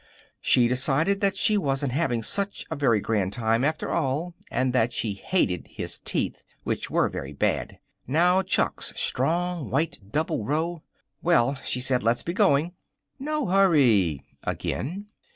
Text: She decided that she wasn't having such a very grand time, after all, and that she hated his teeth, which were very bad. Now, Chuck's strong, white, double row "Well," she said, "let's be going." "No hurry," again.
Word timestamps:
She 0.41 0.67
decided 0.67 1.21
that 1.21 1.37
she 1.37 1.59
wasn't 1.59 1.91
having 1.91 2.23
such 2.23 2.65
a 2.71 2.75
very 2.75 2.99
grand 2.99 3.33
time, 3.33 3.63
after 3.63 3.91
all, 3.91 4.33
and 4.49 4.73
that 4.73 4.93
she 4.93 5.13
hated 5.13 5.67
his 5.67 5.99
teeth, 5.99 6.41
which 6.63 6.89
were 6.89 7.07
very 7.07 7.33
bad. 7.33 7.77
Now, 8.07 8.41
Chuck's 8.41 8.91
strong, 8.95 9.69
white, 9.69 9.99
double 10.11 10.43
row 10.43 10.81
"Well," 11.21 11.53
she 11.63 11.79
said, 11.81 12.01
"let's 12.01 12.23
be 12.23 12.33
going." 12.33 12.73
"No 13.19 13.45
hurry," 13.45 14.25
again. 14.43 15.05